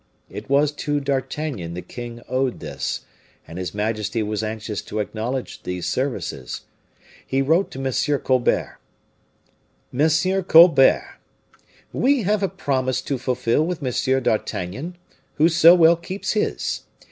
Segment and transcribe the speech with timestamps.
[0.31, 3.01] It was to D'Artagnan the king owed this;
[3.47, 6.61] and his majesty was anxious to acknowledge these services;
[7.23, 7.93] he wrote to M.
[8.21, 8.79] Colbert:
[9.91, 11.19] "MONSIEUR COLBERT,
[11.93, 14.23] We have a promise to fulfil with M.
[14.23, 14.95] d'Artagnan,
[15.35, 16.81] who so well keeps his.